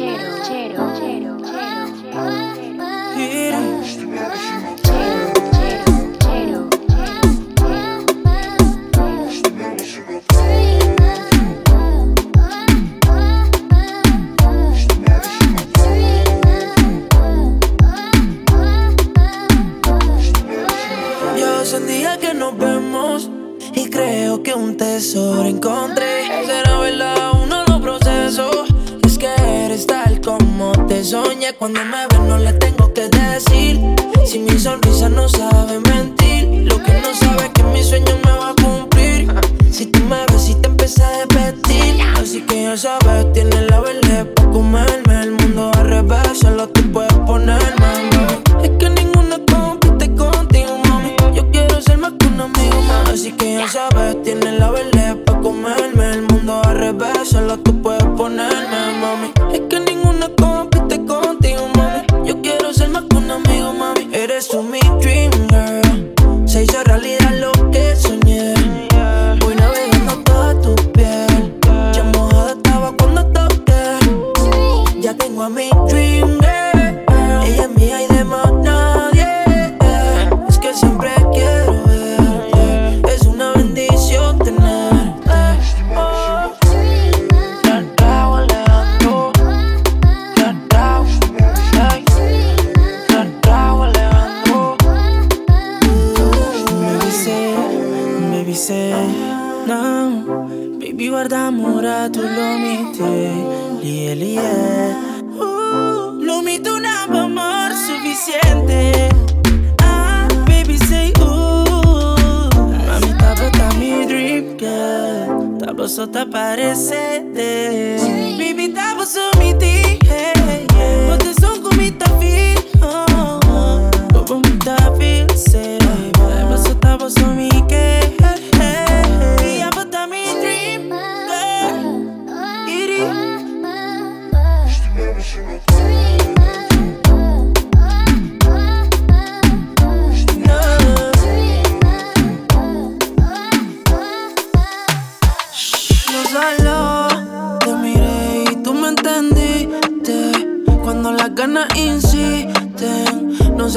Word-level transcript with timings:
chero, 0.00 0.42
chero, 0.42 0.92
chero, 0.98 1.36
chero. 1.44 1.79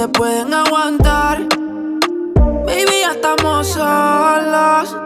se 0.04 0.10
pueden 0.10 0.54
aguantar. 0.54 1.48
Baby, 2.66 2.98
ya 3.04 3.12
estamos 3.12 3.68
solos. 3.68 4.98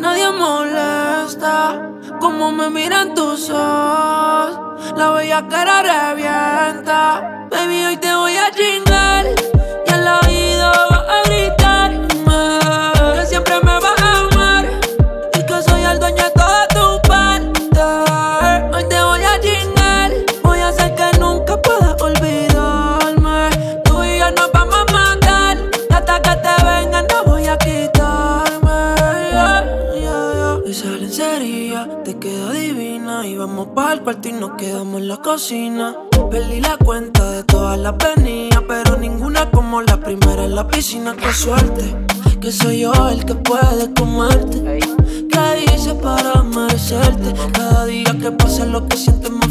Nadie 0.00 0.28
molesta 0.32 1.92
como 2.18 2.50
me 2.50 2.68
miran 2.68 3.14
tus 3.14 3.48
ojos. 3.50 4.58
La 4.96 5.10
bella 5.10 5.46
cara 5.46 5.76
revienta. 5.82 7.46
Baby, 7.50 7.84
hoy 7.84 7.96
te 7.98 8.12
voy 8.16 8.36
a 8.36 8.50
chingar. 8.50 9.26
al 33.86 34.02
cuarto 34.02 34.28
y 34.28 34.32
nos 34.32 34.52
quedamos 34.52 35.00
en 35.00 35.08
la 35.08 35.16
cocina. 35.18 35.96
Perdí 36.30 36.60
la 36.60 36.76
cuenta 36.76 37.30
de 37.30 37.44
todas 37.44 37.78
las 37.78 37.94
venidas, 37.96 38.62
pero 38.66 38.96
ninguna 38.96 39.50
como 39.50 39.80
la 39.82 40.00
primera 40.00 40.44
en 40.44 40.54
la 40.54 40.66
piscina. 40.66 41.14
Qué 41.16 41.32
suerte, 41.32 41.94
que 42.40 42.50
soy 42.50 42.80
yo 42.80 42.92
el 43.08 43.24
que 43.24 43.34
puede 43.34 43.92
comerte. 43.94 44.80
¿Qué 45.30 45.74
hice 45.74 45.94
para 45.94 46.42
merecerte? 46.42 47.32
Cada 47.52 47.86
día 47.86 48.16
que 48.20 48.32
pasa 48.32 48.66
lo 48.66 48.86
que 48.88 48.96
sientes 48.96 49.30
más 49.30 49.45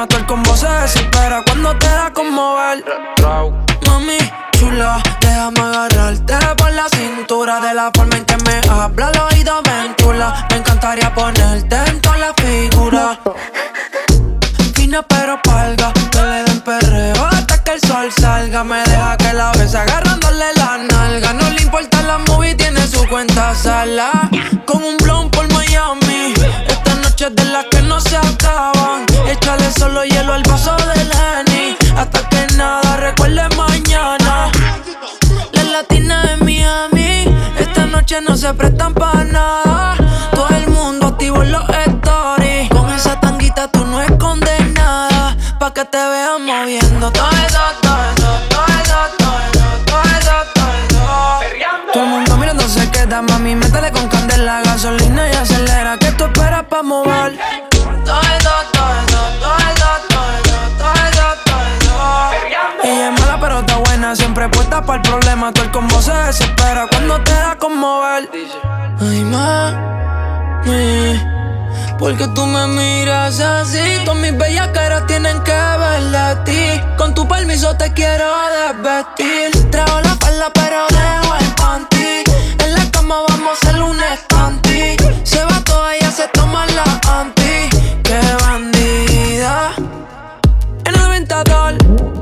mato, 0.00 0.16
el 0.16 0.24
combo 0.24 0.56
se 0.56 0.66
desespera 0.66 1.42
cuando 1.44 1.76
te 1.76 1.86
da 1.86 2.10
como 2.10 2.56
ver. 2.56 2.82
Mami, 3.86 4.16
chula, 4.52 5.02
déjame 5.20 5.60
agarrarte 5.60 6.38
por 6.56 6.72
la 6.72 6.88
cintura 6.88 7.60
de 7.60 7.74
la 7.74 7.90
forma 7.92 8.16
en 8.16 8.24
que 8.24 8.36
me 8.46 8.60
habla 8.70 9.10
el 9.10 9.20
oído 9.20 9.60
ventula. 9.62 10.46
Me 10.50 10.56
encantaría 10.56 11.14
ponerte 11.14 11.76
en 11.86 12.00
toda 12.00 12.16
la 12.16 12.32
figura. 12.34 13.20
Fina 14.74 15.02
pero 15.02 15.38
palga, 15.42 15.92
que 16.10 16.22
le 16.22 16.44
den 16.44 16.60
perreo 16.62 17.26
hasta 17.26 17.62
que 17.62 17.72
el 17.72 17.80
sol 17.80 18.10
salga. 18.10 18.64
Me 18.64 18.82
deja 18.84 19.18
que 19.18 19.32
la 19.34 19.52
ves 19.52 19.74
agarrándole 19.74 20.46
la 20.56 20.78
nalga. 20.78 21.34
No 21.34 21.50
le 21.50 21.60
importa 21.60 22.00
la 22.02 22.16
movie, 22.18 22.54
tiene 22.54 22.86
su 22.86 23.06
cuenta 23.06 23.54
sala. 23.54 24.30
Con 24.64 24.82
un 24.82 24.96
blon 24.96 25.30
por 25.30 25.46
Miami. 25.52 26.32
Esta 26.68 26.94
noche 27.02 27.26
es 27.26 27.36
de 27.36 27.44
las 27.44 27.66
que 27.70 27.82
no 27.82 28.00
se 28.00 28.16
acaban. 28.16 29.04
Echa 29.26 29.59
solo 29.80 30.04
hielo 30.04 30.34
al 30.34 30.42
vaso 30.42 30.76
de 30.76 31.04
Lenny. 31.10 31.76
Hasta 31.96 32.28
que 32.28 32.46
nada 32.54 32.98
recuerde 32.98 33.48
mañana. 33.56 34.50
La 35.52 35.62
latina 35.64 36.22
de 36.26 36.36
Miami. 36.44 37.34
Esta 37.58 37.86
noche 37.86 38.20
no 38.20 38.36
se 38.36 38.52
prestan 38.52 38.92
para 38.92 39.24
nada. 39.24 39.96
Todo 40.34 40.48
el 40.50 40.68
mundo 40.68 41.06
activo 41.06 41.42
en 41.42 41.52
los 41.52 41.64
stories. 41.86 42.68
Con 42.68 42.92
esa 42.92 43.18
tanguita 43.20 43.68
tú 43.68 43.86
no 43.86 44.02
escondes 44.02 44.60
nada. 44.72 45.34
Pa' 45.58 45.72
que 45.72 45.84
te 45.86 46.02
vean 46.12 46.44
moviendo 46.44 47.10
todo 47.10 47.30
eso, 47.46 47.64
todo 47.80 48.02
eso, 48.12 48.32
todo 48.50 48.66
eso, 48.80 48.98
todo 49.18 49.38
eso, 49.46 49.66
todo 49.86 50.02
eso, 50.18 50.36
todo 50.56 50.72
eso. 50.82 51.92
Todo 51.94 52.02
el 52.04 52.08
mundo 52.10 52.36
mirando 52.36 52.68
se 52.68 52.90
queda, 52.90 53.22
mami. 53.22 53.54
Métele 53.54 53.89
para 64.82 64.96
el 64.96 65.02
problema. 65.02 65.52
Todo 65.52 65.64
el 65.64 65.70
combo 65.70 66.00
se 66.00 66.12
desespera 66.12 66.86
cuando 66.90 67.20
te 67.22 67.32
da 67.32 67.56
con 67.58 67.76
mover. 67.78 68.30
Ay, 69.00 69.24
mami, 69.24 71.20
porque 71.98 72.26
tú 72.28 72.46
me 72.46 72.66
miras 72.66 73.40
así. 73.40 74.00
Todas 74.04 74.20
mis 74.20 74.36
bellas 74.36 74.68
caras 74.68 75.06
tienen 75.06 75.40
que 75.42 75.52
ver 75.52 76.02
de 76.02 76.36
ti. 76.44 76.80
Con 76.96 77.14
tu 77.14 77.26
permiso 77.26 77.76
te 77.76 77.92
quiero 77.92 78.26
desvestir. 78.56 79.70
Trago 79.70 80.00
la 80.00 80.14
falda 80.16 80.50
pero 80.54 80.86
dejo 80.88 81.36
el 81.36 81.54
panty. 81.54 82.24
En 82.64 82.74
la 82.74 82.90
cama 82.90 83.16
vamos 83.28 83.50
a 83.50 83.68
hacer 83.68 83.82
un 83.82 83.98
estanti. 84.02 84.96
Se 85.24 85.44
va 85.44 85.60
toda, 85.64 85.96
ella 85.96 86.10
se 86.10 86.28
toma 86.28 86.66
la 86.66 86.84
anti. 87.18 87.68
Qué 88.02 88.20
bandida. 88.40 89.72
En 90.84 90.94
el 90.94 91.00
aventador, 91.00 91.76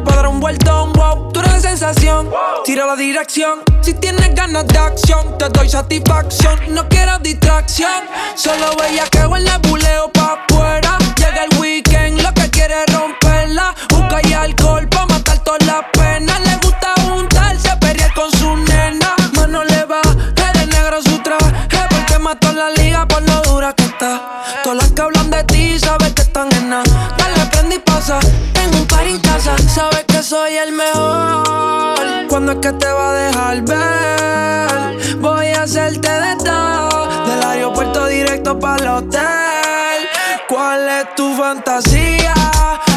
para 0.04 0.16
dar 0.16 0.26
un 0.28 0.40
vueltón, 0.40 0.93
wow, 0.93 1.32
la 1.58 1.70
sensación. 1.70 2.31
Tira 2.64 2.87
la 2.87 2.94
dirección, 2.94 3.60
si 3.81 3.94
tienes 3.94 4.34
ganas 4.34 4.66
de 4.66 4.78
acción, 4.78 5.37
te 5.38 5.49
doy 5.49 5.69
satisfacción. 5.69 6.58
No 6.69 6.88
quiero 6.88 7.19
distracción, 7.19 8.05
solo 8.34 8.76
veía 8.76 9.05
que 9.06 9.26
huele 9.26 9.50
buleo 9.62 10.10
pa' 10.12 10.38
afuera. 10.44 10.99
Llega 11.16 11.44
el 11.44 11.58
weekend, 11.58 12.20
lo 12.22 12.32
que 12.34 12.49
quiere 12.50 12.75
es 12.84 12.94
romperla. 12.94 13.75
Busca 13.88 14.20
y 14.28 14.32
alcohol 14.32 14.88
pa' 14.88 15.06
matar 15.06 15.38
todas 15.43 15.64
las 15.66 15.84
penas. 15.93 16.40
Le 16.40 16.56
gusta 16.56 16.94
juntarse, 17.02 17.76
pelear 17.81 18.12
con 18.14 18.31
su 18.31 18.56
nena. 18.56 19.14
Mano 19.34 19.64
le 19.64 19.84
va, 19.84 20.00
de 20.34 20.66
negro 20.66 21.02
su 21.02 21.19
traje, 21.22 21.52
porque 21.90 22.19
mató 22.19 22.52
la 22.52 22.70
liga 22.70 23.06
por 23.06 23.22
lo 23.22 23.43
dura 23.43 23.72
que 23.75 23.84
está. 23.84 24.44
Todas 24.62 24.78
las 24.78 24.93
que 24.93 25.02
hablan 25.02 25.31
de 25.31 25.43
ti, 25.44 25.78
sabes 25.78 26.12
que 26.12 26.22
están 26.22 26.52
en 26.52 26.70
nada. 26.70 27.14
Dale, 27.19 27.46
prende 27.50 27.76
y 27.76 27.78
pasa. 27.81 28.19
Tengo 28.52 28.78
un 28.78 28.87
par 28.87 29.06
en 29.06 29.19
casa, 29.20 29.56
sabes 29.75 30.07
que 30.18 30.24
soy 30.24 30.56
el 30.56 30.72
mejor. 30.72 32.26
¿Cuándo 32.28 32.52
es 32.52 32.58
que 32.58 32.72
te 32.72 32.90
va 32.90 33.10
a 33.10 33.14
dejar 33.14 33.62
ver? 33.62 35.16
Voy 35.18 35.46
a 35.46 35.62
hacerte 35.62 36.10
de 36.10 36.34
todo. 36.44 37.08
Del 37.28 37.42
aeropuerto 37.44 38.06
directo 38.06 38.58
para 38.58 38.82
el 38.82 38.88
hotel. 38.88 40.00
¿Cuál 40.48 40.88
es 40.88 41.14
tu 41.14 41.34
fantasía? 41.36 42.34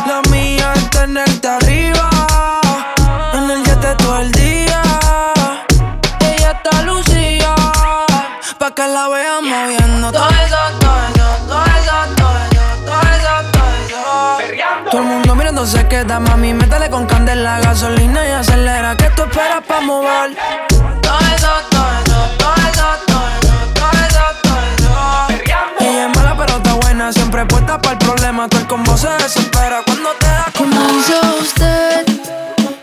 La 0.07 0.21
mía 0.31 0.73
es 0.75 0.89
tenerte 0.89 1.47
arriba. 1.47 2.09
En 3.33 3.51
el 3.51 3.63
jet 3.65 3.97
todo 3.97 4.19
el 4.19 4.31
día. 4.31 4.81
Ella 6.21 6.51
está 6.51 6.81
lucía. 6.81 7.53
Pa' 8.57 8.73
que 8.73 8.88
la 8.88 9.07
vean 9.09 9.45
moviendo. 9.45 9.81
Mirando 15.62 15.66
se 15.66 15.88
queda, 15.88 16.19
mami. 16.19 16.54
Métele 16.54 16.90
con 16.90 17.06
candela, 17.06 17.60
gasolina 17.60 18.25
y 18.28 18.31
acelera. 18.31 18.96
Que 18.96 19.10
tú 19.12 19.24
esperas 19.24 19.63
pa' 19.68 19.81
mover? 19.81 20.36
Todo 21.02 21.19
eso, 21.36 21.48
es 25.80 26.16
mala, 26.16 26.36
pero 26.38 26.58
está 26.58 26.74
buena. 26.74 27.13
Siempre 27.13 27.46
puesta 27.46 27.80
para 27.80 27.94
el 27.94 28.00
problema. 28.00 28.48
Todo 28.48 28.62
el 28.62 28.68
combo 28.68 28.98
se 28.98 29.10
desespera 29.10 29.81
cuando 29.86 30.10
te 30.19 30.28
da 30.28 30.46
como 30.58 30.88
dice 30.94 31.13
usted 31.42 32.06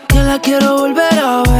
que 0.07 0.23
la 0.23 0.39
quiero 0.39 0.77
volver 0.77 1.19
a 1.19 1.43
ver 1.49 1.58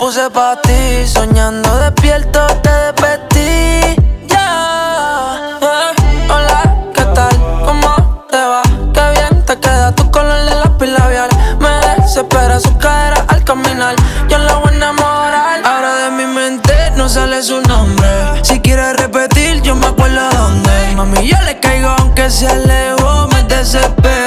puse 0.00 0.30
pa' 0.30 0.56
ti, 0.62 1.06
soñando 1.06 1.68
despierto 1.78 2.46
te 2.62 2.70
despedí. 2.84 3.96
Ya, 4.28 5.58
eh, 5.60 6.28
hola, 6.32 6.60
¿qué 6.94 7.04
tal? 7.16 7.36
¿Cómo 7.66 8.24
te 8.30 8.38
va? 8.38 8.62
Qué 8.94 9.04
bien 9.12 9.44
te 9.44 9.60
queda 9.60 9.94
tu 9.94 10.10
color 10.10 10.42
de 10.46 10.54
lápiz 10.54 10.86
labial. 10.86 11.28
Me 11.58 11.68
desespera 12.00 12.58
su 12.58 12.74
cadera 12.78 13.26
al 13.28 13.44
caminar. 13.44 13.94
Yo 14.30 14.38
la 14.38 14.54
voy 14.54 14.72
a 14.72 14.76
enamorar. 14.76 15.60
Ahora 15.66 15.94
de 16.04 16.10
mi 16.12 16.24
mente 16.24 16.74
no 16.96 17.06
sale 17.06 17.42
su 17.42 17.60
nombre. 17.60 18.08
Si 18.42 18.58
quieres 18.60 18.96
repetir, 18.96 19.60
yo 19.60 19.74
me 19.74 19.88
acuerdo 19.88 20.30
dónde. 20.30 20.94
Mami, 20.96 21.28
yo 21.28 21.36
le 21.44 21.60
caigo 21.60 21.90
aunque 21.98 22.30
se 22.30 22.46
alejó, 22.46 23.28
me 23.28 23.42
desespera. 23.42 24.19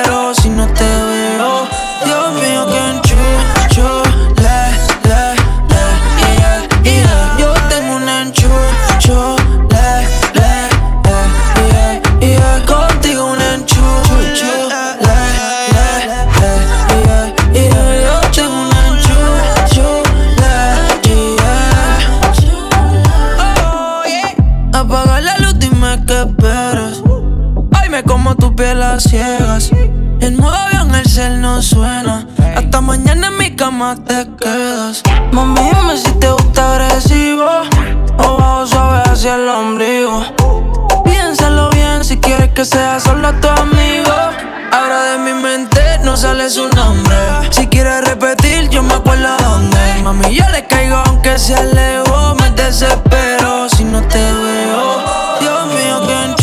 sale 46.15 46.49
su 46.49 46.67
nombre. 46.69 47.15
Si 47.51 47.67
quiere 47.67 48.01
repetir, 48.01 48.69
yo 48.69 48.83
me 48.83 48.93
acuerdo 48.93 49.35
dónde. 49.37 49.77
Mami, 50.03 50.35
yo 50.35 50.47
le 50.49 50.65
caigo 50.67 50.97
aunque 51.05 51.37
se 51.39 51.55
alejó, 51.55 52.35
me 52.35 52.49
desespero 52.51 53.69
si 53.69 53.83
no 53.83 54.01
te 54.07 54.19
veo. 54.19 55.03
Dios 55.39 55.67
mío, 55.67 56.07
que 56.37 56.42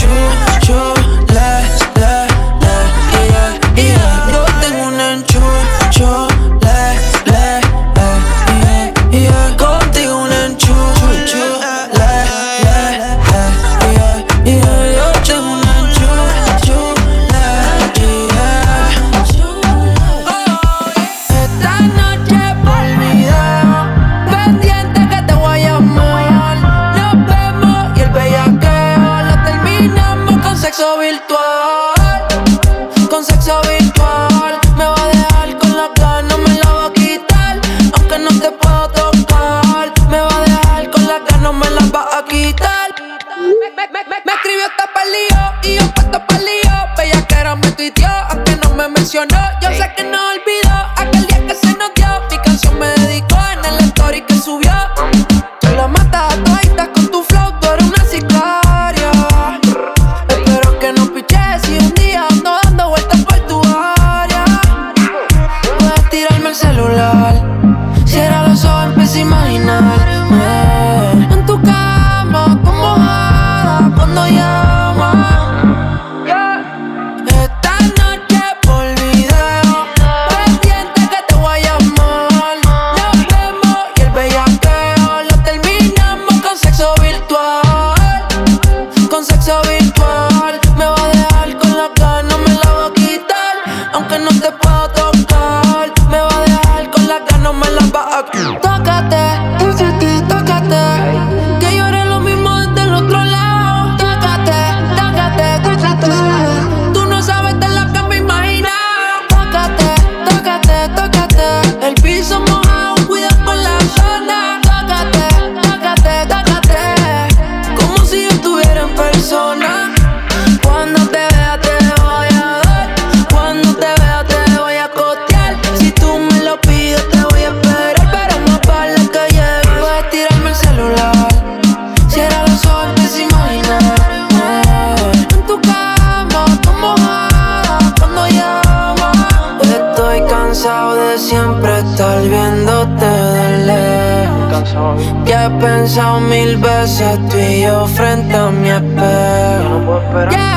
casa, 146.80 147.18
tu 147.28 147.36
y 147.36 147.62
yo 147.62 147.86
frente 147.86 148.34
a 148.34 148.50
mi 148.50 148.70
espejo. 148.70 150.49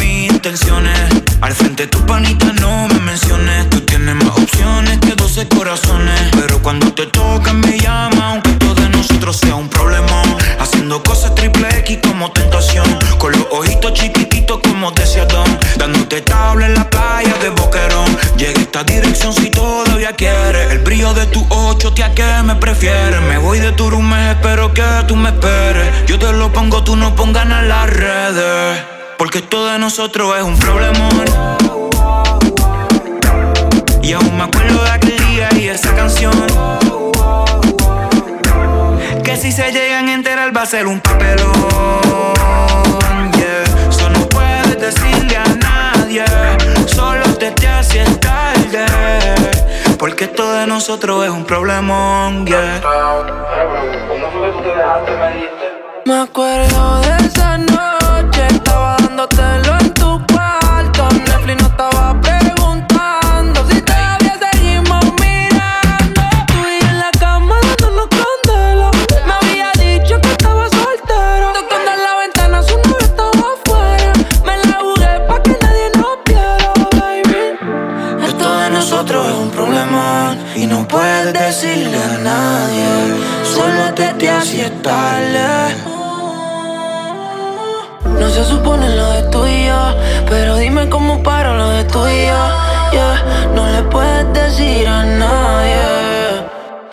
mis 0.00 0.32
intenciones. 0.32 0.98
Al 1.40 1.52
frente 1.52 1.86
tu 1.86 2.04
panita 2.06 2.52
no 2.60 2.88
me 2.88 3.00
menciones. 3.00 3.70
Tú 3.70 3.80
tienes 3.80 4.14
más 4.14 4.38
opciones 4.38 4.98
que 5.00 5.14
12 5.14 5.48
corazones. 5.48 6.20
Pero 6.32 6.62
cuando 6.62 6.92
te 6.92 7.06
tocan 7.06 7.60
me 7.60 7.78
llama, 7.78 8.30
aunque 8.30 8.50
todo 8.52 8.74
de 8.74 8.88
nosotros 8.88 9.36
sea 9.36 9.54
un 9.54 9.68
problema. 9.68 10.22
Haciendo 10.58 11.02
cosas 11.02 11.34
triple 11.34 11.68
X 11.80 11.98
como 12.02 12.30
tentación. 12.32 12.86
Con 13.18 13.32
los 13.32 13.46
ojitos 13.50 13.92
chiquititos 13.94 14.60
como 14.62 14.92
Don 14.92 15.58
Dándote 15.76 16.20
tabla 16.22 16.66
en 16.66 16.74
la 16.74 16.88
playa 16.88 17.34
de 17.40 17.50
Boquerón. 17.50 18.16
Llega 18.36 18.60
esta 18.60 18.84
dirección 18.84 19.32
si 19.32 19.50
todavía 19.50 20.12
quieres. 20.12 20.70
El 20.72 20.78
brillo 20.80 21.14
de 21.14 21.26
tu 21.26 21.46
ocho, 21.50 21.92
tía, 21.92 22.14
que 22.14 22.24
me 22.44 22.56
prefieres. 22.56 23.20
Me 23.22 23.38
voy 23.38 23.58
de 23.58 23.72
tu 23.72 23.90
espero 24.32 24.72
que 24.74 24.82
tú 25.06 25.16
me 25.16 25.28
esperes. 25.28 26.06
Yo 26.06 26.18
te 26.18 26.32
lo 26.32 26.52
pongo, 26.52 26.82
tú 26.82 26.96
no 26.96 27.14
pongas 27.14 27.44
en 27.44 27.68
las 27.68 27.90
redes. 27.90 29.01
Porque 29.22 29.40
todo 29.40 29.68
de 29.68 29.78
nosotros 29.78 30.36
es 30.36 30.42
un 30.42 30.58
problemón. 30.58 31.24
Y 34.02 34.14
aún 34.14 34.36
me 34.36 34.42
acuerdo 34.42 34.82
de 34.82 34.90
aquel 34.90 35.16
día 35.28 35.48
y 35.54 35.68
esa 35.68 35.94
canción. 35.94 36.32
Que 39.22 39.36
si 39.36 39.52
se 39.52 39.70
llegan 39.70 40.08
a 40.08 40.14
enterar 40.14 40.50
va 40.56 40.62
a 40.62 40.66
ser 40.66 40.88
un 40.88 40.98
papelón. 40.98 41.52
Yeah. 43.36 43.62
Eso 43.88 44.10
no 44.10 44.28
puedes 44.28 44.80
decirle 44.80 45.36
a 45.36 45.44
nadie. 45.54 46.24
Solo 46.86 47.22
te 47.38 47.52
te 47.52 47.68
haces 47.68 48.18
tarde. 48.18 48.86
Porque 50.00 50.26
todo 50.26 50.54
de 50.54 50.66
nosotros 50.66 51.24
es 51.24 51.30
un 51.30 51.44
problemón. 51.44 52.44
Yeah. 52.44 52.80
Me 56.06 56.22
acuerdo 56.22 57.00
de 57.02 57.16
esa 57.24 57.58
noche. 57.58 57.91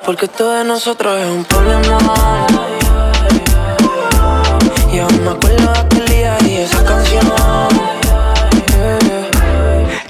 Porque 0.10 0.28
todo 0.28 0.54
de 0.54 0.63
nosotros 0.63 1.19
es 1.19 1.28
un 1.28 1.45
problema. 1.45 2.48
Y 4.91 4.98
aún 4.98 5.24
me 5.24 5.30
acuerdo 5.30 5.72
de 5.72 5.80
aquel 5.80 6.06
día 6.08 6.36
y 6.48 6.56
esa 6.56 6.84
canción. 6.84 7.32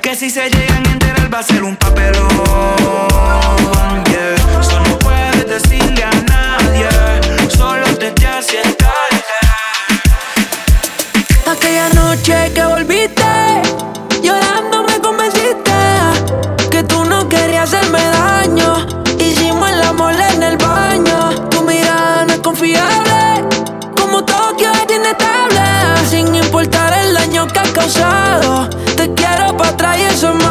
Que 0.01 0.15
si 0.15 0.29
se 0.29 0.49
llegan 0.49 0.87
a 0.87 0.91
enterar 0.93 1.33
va 1.33 1.39
a 1.39 1.43
ser 1.43 1.65
un 1.65 1.75
papelón. 1.75 2.29
Yeah. 4.05 4.35
No 4.87 4.99
puedes 4.99 5.45
decirle 5.45 6.01
a 6.01 6.11
nadie. 6.29 6.87
Solo 7.49 7.85
te 7.97 8.25
hace 8.25 8.61
tarde. 8.77 9.21
Aquella 11.45 11.89
noche 11.89 12.53
que 12.55 12.63
volviste 12.63 13.48
Te 28.95 29.11
quiero 29.15 29.57
para 29.57 29.71
atrás 29.71 29.97
y 29.97 30.03
eso 30.03 30.31
más 30.35 30.48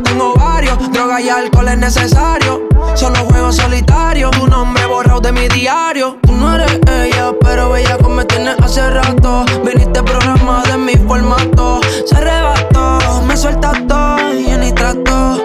tengo 0.00 0.34
varios. 0.34 0.78
Droga 0.92 1.20
y 1.20 1.28
alcohol 1.28 1.68
es 1.68 1.78
necesario. 1.78 2.68
Solo 2.94 3.18
juego 3.26 3.52
solitario. 3.52 4.30
Tu 4.30 4.46
nombre 4.46 4.86
borrado 4.86 5.20
de 5.20 5.32
mi 5.32 5.48
diario. 5.48 6.18
Tú 6.22 6.32
no 6.32 6.54
eres 6.54 6.78
ella, 6.86 7.32
pero 7.40 7.70
bella 7.70 7.98
como 7.98 8.16
me 8.16 8.24
tienes 8.24 8.56
hace 8.62 8.88
rato. 8.90 9.44
Viniste 9.64 10.02
programa 10.02 10.62
de 10.64 10.78
mi 10.78 10.94
formato. 10.94 11.80
Se 12.06 12.16
arrebató, 12.16 13.22
me 13.26 13.36
suelta 13.36 13.72
todo 13.86 14.32
y 14.32 14.56
ni 14.56 14.72
trato. 14.72 15.42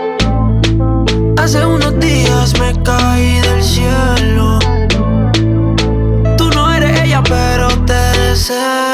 Hace 1.38 1.66
unos 1.66 2.00
días 2.00 2.54
me 2.60 2.74
caí 2.84 3.40
del 3.42 3.64
cielo. 3.64 4.60
Tú 6.38 6.50
no 6.54 6.74
eres 6.74 7.02
ella, 7.02 7.22
pero 7.24 7.68
te 7.86 7.94
deseo. 7.94 8.87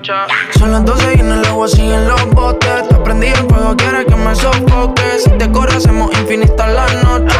Tacha. 0.00 0.26
Son 0.58 0.72
las 0.72 0.84
12 0.84 1.14
y 1.16 1.20
en 1.20 1.32
el 1.32 1.44
agua 1.44 1.68
siguen 1.68 2.08
los 2.08 2.26
botes. 2.30 2.88
Te 2.88 2.94
prendí 2.96 3.28
el 3.28 3.36
fuego, 3.48 3.76
quieres 3.76 4.06
que 4.06 4.16
me 4.16 4.34
sofoque. 4.34 5.02
Si 5.22 5.30
te 5.30 5.50
corre, 5.50 5.76
hacemos 5.76 6.10
infinita 6.18 6.66
la 6.66 6.86
noche. 7.02 7.36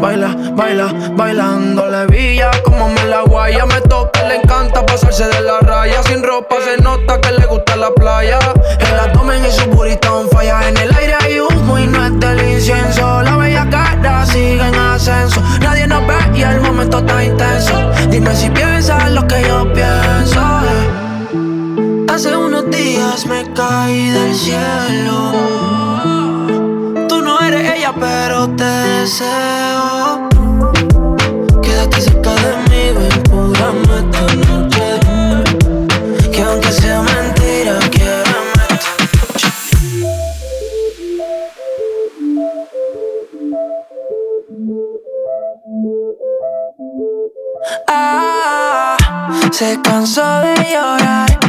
Baila, 0.00 0.36
baila, 0.52 0.92
bailando 1.12 1.86
la 1.86 2.04
villa. 2.06 2.50
Como 2.64 2.88
me 2.88 3.04
la 3.04 3.22
guaya 3.22 3.66
me 3.66 3.80
toca, 3.82 4.22
le 4.24 4.36
encanta 4.36 4.84
pasarse 4.84 5.26
de 5.26 5.40
la 5.42 5.60
raya. 5.60 6.02
Sin 6.04 6.22
ropa 6.22 6.56
se 6.64 6.82
nota 6.82 7.20
que 7.20 7.32
le 7.32 7.46
gusta 7.46 7.76
la 7.76 7.90
playa. 7.90 8.38
El 8.78 8.98
abdomen 8.98 9.44
y 9.44 9.50
su 9.50 9.66
burrito 9.70 10.20
on 10.20 10.28
falla. 10.30 10.68
En 10.68 10.76
el 10.76 10.94
aire 10.94 11.14
hay 11.20 11.40
humo 11.40 11.78
y 11.78 11.86
no 11.86 12.04
es 12.04 12.20
del 12.20 12.42
incienso. 12.48 13.22
La 13.22 13.36
bella 13.36 13.68
cara 13.70 14.26
sigue 14.26 14.66
en 14.66 14.74
ascenso. 14.74 15.40
Nadie 15.60 15.86
nos 15.86 16.06
ve 16.06 16.14
y 16.34 16.42
el 16.42 16.60
momento 16.60 16.98
está 16.98 17.24
intenso. 17.24 17.74
Dime 18.08 18.34
si 18.34 18.50
piensas 18.50 19.10
lo 19.10 19.26
que 19.26 19.42
yo 19.42 19.72
pienso. 19.72 20.01
Hace 22.24 22.36
unos 22.36 22.70
días 22.70 23.26
me 23.26 23.42
caí 23.52 24.10
del 24.10 24.32
cielo. 24.32 25.32
Tú 27.08 27.20
no 27.20 27.40
eres 27.40 27.78
ella, 27.78 27.92
pero 27.98 28.48
te 28.50 28.62
deseo. 28.62 30.28
Quédate 31.60 32.00
cerca 32.00 32.32
de 32.36 32.56
mí, 32.70 32.92
ven, 32.96 33.22
curame 33.28 33.98
esta 33.98 34.22
noche. 34.36 35.00
Que 36.30 36.42
aunque 36.42 36.70
sea 36.70 37.02
mentira, 37.02 37.80
quiéreme 37.90 38.52
esta 38.70 38.92
Ah, 47.88 48.96
se 49.50 49.80
cansó 49.82 50.22
de 50.42 50.54
llorar. 50.72 51.41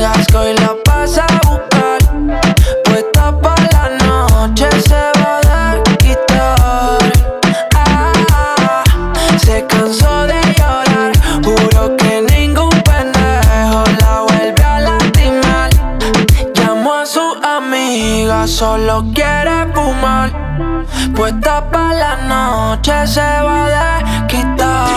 Amigas 0.00 0.26
que 0.28 0.36
hoy 0.36 0.54
la 0.54 0.74
pasa 0.84 1.26
a 1.26 1.48
buscar. 1.48 1.98
Puesta 2.84 3.38
para 3.40 3.70
la 3.72 4.06
noche 4.06 4.68
se 4.80 5.02
va 5.20 5.40
a 5.44 5.82
quitar. 5.98 6.98
Ah, 7.74 8.84
se 9.38 9.66
cansó 9.66 10.26
de 10.26 10.40
llorar. 10.56 11.12
Juro 11.44 11.96
que 11.96 12.22
ningún 12.30 12.70
pendejo 12.70 13.84
la 14.00 14.24
vuelve 14.28 14.64
a 14.64 14.80
lastimar. 14.80 15.70
Llamó 16.54 16.94
a 16.94 17.06
su 17.06 17.36
amiga, 17.42 18.46
solo 18.46 19.04
quiere 19.14 19.66
fumar. 19.74 20.30
Puesta 21.14 21.70
para 21.70 21.94
la 21.94 22.16
noche 22.16 23.06
se 23.06 23.20
va 23.20 23.96
a 23.96 24.26
quitar. 24.26 24.88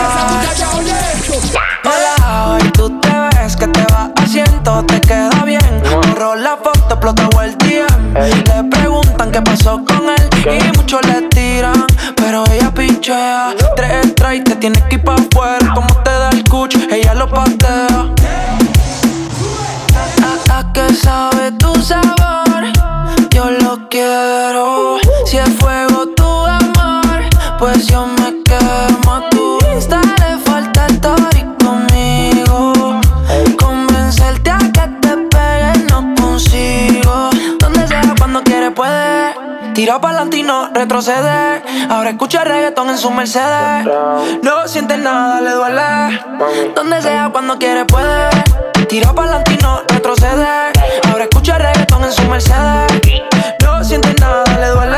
Hola, 1.86 2.63
qué 9.34 9.42
pasó 9.42 9.83
Ahora 40.94 42.12
escucha 42.12 42.44
reggaetón 42.44 42.88
en 42.92 43.00
su 43.00 43.10
Mercedes. 43.10 43.88
No 44.44 44.68
siente 44.68 44.96
nada, 44.96 45.42
le 45.42 45.50
duele. 45.50 46.22
Donde 46.76 47.02
sea, 47.02 47.30
cuando 47.32 47.58
quiere 47.58 47.84
puede. 47.86 48.30
Tira 48.88 49.12
pa'lante 49.12 49.54
y 49.54 49.58
no 49.58 49.82
retroceder. 49.88 50.72
Ahora 51.10 51.24
escucha 51.24 51.58
reggaetón 51.58 52.04
en 52.04 52.12
su 52.12 52.22
Mercedes. 52.26 52.92
No 53.64 53.84
siente 53.84 54.14
nada, 54.22 54.44
le 54.60 54.68
duele. 54.68 54.93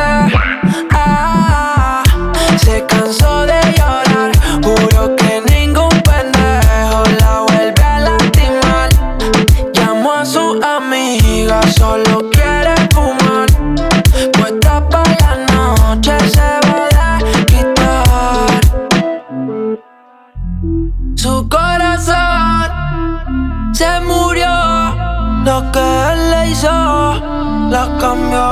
Lo 25.56 25.72
que 25.72 25.80
él 25.80 26.32
le 26.32 26.50
hizo, 26.50 26.68
la 26.68 27.88
cambió. 27.98 28.46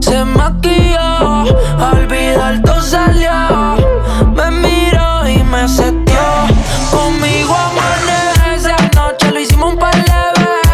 Se 0.00 0.24
maquilló, 0.24 1.44
olvidar 1.92 2.62
todo 2.62 2.80
salió. 2.80 3.76
Me 4.34 4.50
miró 4.50 5.28
y 5.28 5.42
me 5.44 5.68
setió. 5.68 6.24
Conmigo 6.90 7.54
amanece. 7.54 8.72
Anoche 8.72 9.30
lo 9.30 9.40
hicimos 9.40 9.74
un 9.74 9.78
par 9.78 9.94
de 9.96 10.00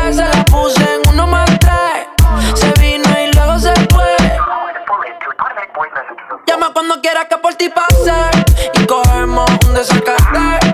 veces. 0.05 0.31
La 0.37 0.45
puse 0.45 0.85
en 0.85 1.13
uno 1.13 1.27
más 1.27 1.51
tres. 1.59 2.07
Se 2.55 2.71
vino 2.81 3.09
y 3.27 3.33
luego 3.35 3.59
se 3.59 3.75
fue. 3.93 4.15
Llama 6.47 6.71
cuando 6.73 7.01
quieras 7.01 7.27
que 7.29 7.39
por 7.39 7.55
ti 7.55 7.71
pase. 7.71 8.13
Y 8.75 8.87
cogemos 8.87 9.51
un 9.67 9.75
desacate. 9.75 10.74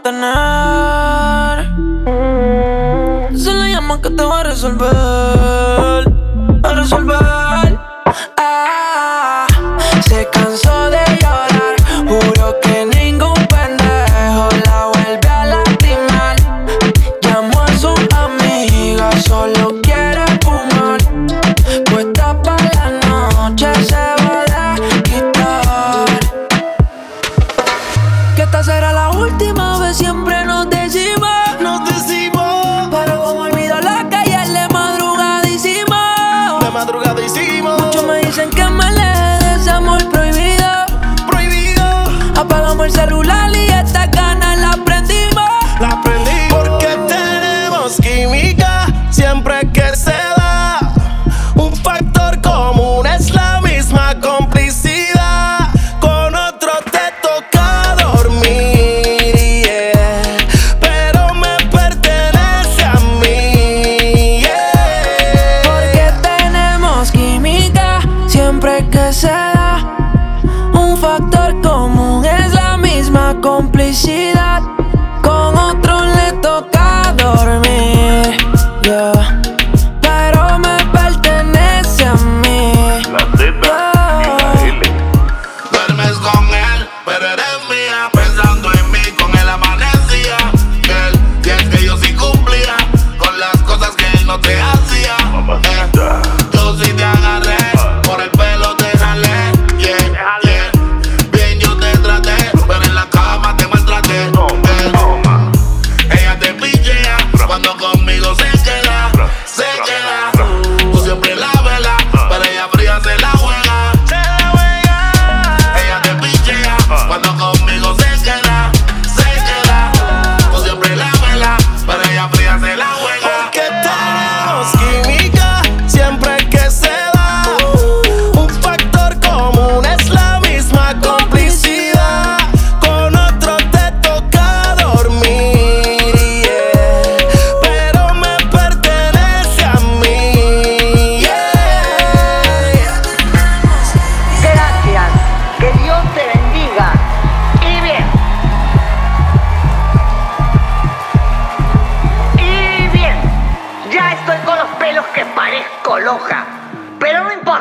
A 0.00 0.02
tener. 0.02 1.66
Tú 3.32 3.38
solo 3.38 3.66
llamas 3.66 3.98
que 3.98 4.10
te 4.10 4.22
voy 4.22 4.40
a 4.40 4.42
resolver. 4.42 5.59
Como 42.90 43.02
el 43.02 43.08
celular 43.08 43.52
y 43.56 43.70
esta 43.70 44.10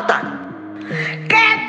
Pero 0.08 1.58
no 1.58 1.68